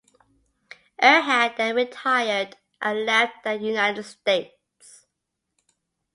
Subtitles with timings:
[0.99, 5.05] Erhard then retired and left the United States.